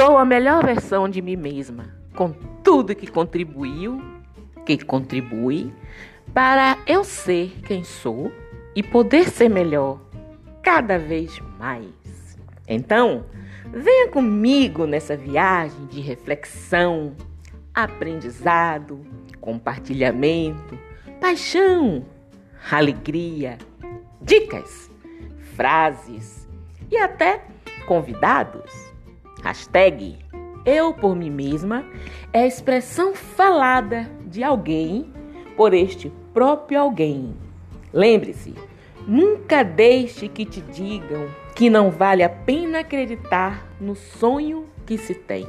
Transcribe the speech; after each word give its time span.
sou 0.00 0.16
a 0.16 0.24
melhor 0.24 0.64
versão 0.64 1.10
de 1.10 1.20
mim 1.20 1.36
mesma, 1.36 1.94
com 2.16 2.32
tudo 2.64 2.94
que 2.94 3.06
contribuiu, 3.06 4.00
que 4.64 4.82
contribui 4.82 5.70
para 6.32 6.78
eu 6.86 7.04
ser 7.04 7.52
quem 7.66 7.84
sou 7.84 8.32
e 8.74 8.82
poder 8.82 9.28
ser 9.28 9.50
melhor 9.50 10.00
cada 10.62 10.98
vez 10.98 11.38
mais. 11.58 11.84
Então, 12.66 13.26
venha 13.70 14.08
comigo 14.08 14.86
nessa 14.86 15.14
viagem 15.14 15.84
de 15.88 16.00
reflexão, 16.00 17.14
aprendizado, 17.74 19.04
compartilhamento, 19.38 20.78
paixão, 21.20 22.06
alegria, 22.72 23.58
dicas, 24.22 24.90
frases 25.54 26.48
e 26.90 26.96
até 26.96 27.44
convidados. 27.86 28.89
Hashtag 29.42 30.18
eu 30.64 30.92
por 30.92 31.16
mim 31.16 31.30
mesma 31.30 31.84
é 32.32 32.42
a 32.42 32.46
expressão 32.46 33.14
falada 33.14 34.10
de 34.26 34.44
alguém 34.44 35.10
por 35.56 35.72
este 35.72 36.12
próprio 36.34 36.80
alguém. 36.80 37.34
Lembre-se, 37.92 38.54
nunca 39.06 39.62
deixe 39.62 40.28
que 40.28 40.44
te 40.44 40.60
digam 40.60 41.26
que 41.56 41.70
não 41.70 41.90
vale 41.90 42.22
a 42.22 42.28
pena 42.28 42.80
acreditar 42.80 43.66
no 43.80 43.94
sonho 43.94 44.66
que 44.86 44.98
se 44.98 45.14
tem. 45.14 45.46